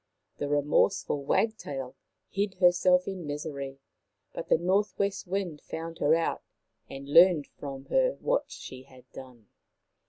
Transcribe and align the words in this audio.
The 0.39 0.47
remorseful 0.49 1.23
wagtail 1.25 1.95
hid 2.31 2.55
herself 2.55 3.07
in 3.07 3.27
misery, 3.27 3.77
but 4.33 4.49
the 4.49 4.57
North 4.57 4.97
west 4.97 5.27
Wind 5.27 5.61
found 5.61 5.99
her 5.99 6.15
out 6.15 6.41
and 6.89 7.07
learned 7.07 7.45
from 7.45 7.85
her 7.91 8.13
what 8.19 8.45
she 8.49 8.81
had 8.81 9.05
done. 9.11 9.49